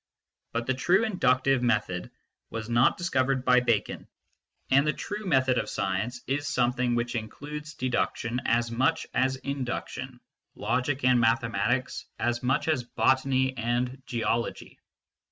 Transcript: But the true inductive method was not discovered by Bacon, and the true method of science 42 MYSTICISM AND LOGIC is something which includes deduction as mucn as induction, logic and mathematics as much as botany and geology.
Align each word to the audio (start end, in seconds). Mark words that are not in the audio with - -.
But 0.51 0.65
the 0.65 0.73
true 0.73 1.03
inductive 1.03 1.61
method 1.61 2.09
was 2.49 2.71
not 2.71 2.97
discovered 2.97 3.45
by 3.45 3.59
Bacon, 3.59 4.07
and 4.71 4.87
the 4.87 4.93
true 4.93 5.27
method 5.27 5.59
of 5.59 5.69
science 5.69 6.21
42 6.21 6.33
MYSTICISM 6.33 6.33
AND 6.33 6.39
LOGIC 6.39 6.41
is 6.41 6.55
something 6.81 6.95
which 6.95 7.15
includes 7.15 7.73
deduction 7.75 8.41
as 8.47 8.71
mucn 8.71 9.05
as 9.13 9.35
induction, 9.35 10.19
logic 10.55 11.03
and 11.03 11.19
mathematics 11.19 12.07
as 12.17 12.41
much 12.41 12.67
as 12.67 12.83
botany 12.83 13.55
and 13.55 14.01
geology. 14.07 14.79